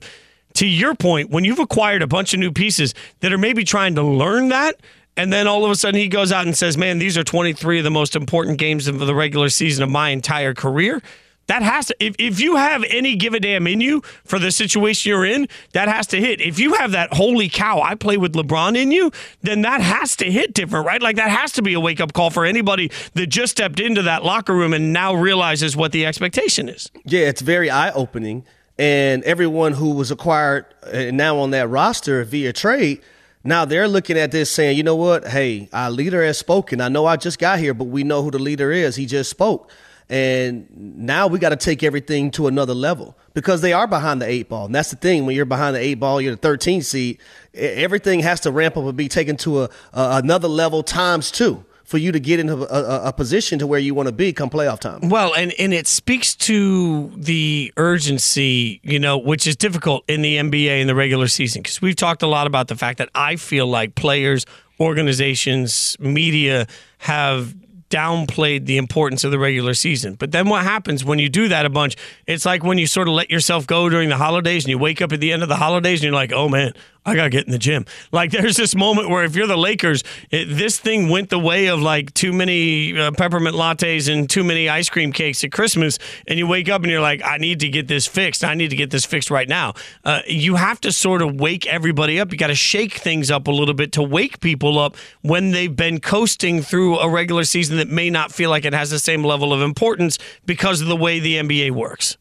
[0.54, 3.94] to your point, when you've acquired a bunch of new pieces that are maybe trying
[3.94, 4.76] to learn that,
[5.18, 7.78] and then all of a sudden he goes out and says, Man, these are 23
[7.78, 11.02] of the most important games of the regular season of my entire career.
[11.48, 14.52] That has to, if, if you have any give a damn in you for the
[14.52, 16.42] situation you're in, that has to hit.
[16.42, 19.10] If you have that holy cow, I play with LeBron in you,
[19.42, 21.00] then that has to hit different, right?
[21.00, 24.02] Like that has to be a wake up call for anybody that just stepped into
[24.02, 26.90] that locker room and now realizes what the expectation is.
[27.06, 28.44] Yeah, it's very eye opening.
[28.78, 33.00] And everyone who was acquired and now on that roster via trade,
[33.44, 35.26] now they're looking at this saying, you know what?
[35.26, 36.80] Hey, our leader has spoken.
[36.80, 38.96] I know I just got here, but we know who the leader is.
[38.96, 39.70] He just spoke.
[40.10, 44.26] And now we got to take everything to another level because they are behind the
[44.26, 44.66] eight ball.
[44.66, 45.26] And that's the thing.
[45.26, 47.18] When you're behind the eight ball, you're the 13 seed.
[47.54, 51.64] Everything has to ramp up and be taken to a, a another level times two
[51.88, 54.30] for you to get into a, a, a, position to where you want to be
[54.30, 55.08] come playoff time.
[55.08, 60.36] Well, and and it speaks to the urgency, you know, which is difficult in the
[60.36, 63.36] NBA in the regular season because we've talked a lot about the fact that I
[63.36, 64.44] feel like players,
[64.78, 66.66] organizations, media
[66.98, 67.54] have
[67.88, 70.14] downplayed the importance of the regular season.
[70.14, 71.96] But then what happens when you do that a bunch?
[72.26, 75.00] It's like when you sort of let yourself go during the holidays and you wake
[75.00, 76.74] up at the end of the holidays and you're like, oh man,
[77.04, 77.86] I got to get in the gym.
[78.12, 81.66] Like there's this moment where if you're the Lakers, it, this thing went the way
[81.66, 85.98] of like too many uh, peppermint lattes and too many ice cream cakes at Christmas.
[86.26, 88.44] And you wake up and you're like, I need to get this fixed.
[88.44, 89.74] I need to get this fixed right now.
[90.04, 92.32] Uh, you have to sort of wake everybody up.
[92.32, 95.74] You got to shake things up a little bit to wake people up when they've
[95.74, 99.24] been coasting through a regular season that may not feel like it has the same
[99.24, 102.16] level of importance because of the way the NBA works.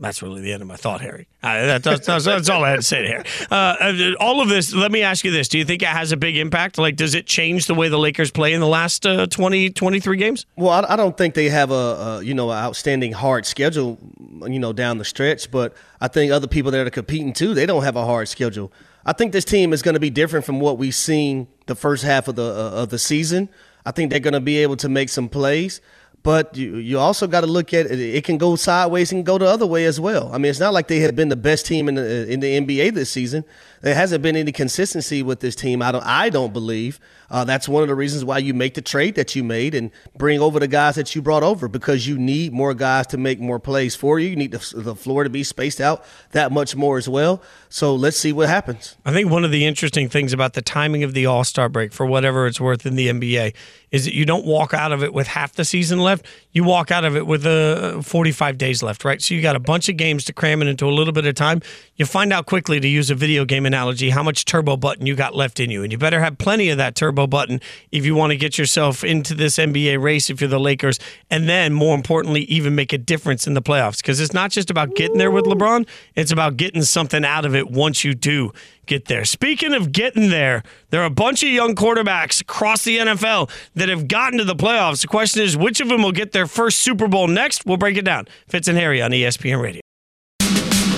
[0.00, 1.28] That's really the end of my thought, Harry.
[1.42, 3.24] Uh, that's, that's, that's, all I had to say here.
[3.50, 5.46] Uh, uh, all of this, let me ask you this.
[5.48, 6.78] Do you think it has a big impact?
[6.78, 10.16] Like, does it change the way the Lakers play in the last uh, 20, 23
[10.16, 10.46] games?
[10.56, 13.98] Well, I, I don't think they have a, a, you know, outstanding hard schedule,
[14.46, 15.50] you know, down the stretch.
[15.50, 18.72] But I think other people that are competing too, they don't have a hard schedule.
[19.06, 22.04] I think this team is going to be different from what we've seen the first
[22.04, 23.48] half of the uh, of the season.
[23.86, 25.80] I think they're going to be able to make some plays.
[26.24, 28.00] But you, you also got to look at it.
[28.00, 30.30] It can go sideways and go the other way as well.
[30.32, 32.60] I mean, it's not like they have been the best team in the in the
[32.60, 33.44] NBA this season.
[33.82, 35.82] There hasn't been any consistency with this team.
[35.82, 36.98] I don't I don't believe.
[37.30, 39.90] Uh, that's one of the reasons why you make the trade that you made and
[40.16, 43.40] bring over the guys that you brought over because you need more guys to make
[43.40, 44.28] more plays for you.
[44.28, 47.42] You need the, the floor to be spaced out that much more as well.
[47.68, 48.96] So let's see what happens.
[49.04, 51.92] I think one of the interesting things about the timing of the All Star break,
[51.92, 53.54] for whatever it's worth in the NBA,
[53.94, 56.26] is that you don't walk out of it with half the season left.
[56.50, 59.22] You walk out of it with uh, 45 days left, right?
[59.22, 61.36] So you got a bunch of games to cram it into a little bit of
[61.36, 61.62] time.
[61.94, 65.14] You find out quickly, to use a video game analogy, how much turbo button you
[65.14, 65.84] got left in you.
[65.84, 67.60] And you better have plenty of that turbo button
[67.92, 70.98] if you want to get yourself into this NBA race if you're the Lakers.
[71.30, 73.98] And then, more importantly, even make a difference in the playoffs.
[73.98, 75.86] Because it's not just about getting there with LeBron,
[76.16, 78.50] it's about getting something out of it once you do
[78.86, 79.24] get there.
[79.24, 83.88] Speaking of getting there, there are a bunch of young quarterbacks across the NFL that
[83.88, 85.02] have gotten to the playoffs.
[85.02, 87.66] The question is, which of them will get their first Super Bowl next?
[87.66, 88.26] We'll break it down.
[88.48, 89.80] Fitz and Harry on ESPN Radio.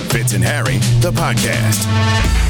[0.09, 2.46] Fitz and Harry, the podcast.